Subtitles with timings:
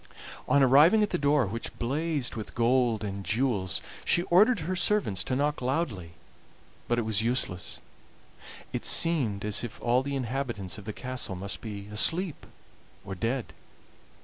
[0.49, 5.23] On arriving at the door, which blazed with gold and jewels, she ordered her servants
[5.25, 6.13] to knock loudly,
[6.87, 7.77] but it was useless;
[8.73, 12.47] it seemed as if all the inhabitants of the castle must be asleep
[13.05, 13.53] or dead.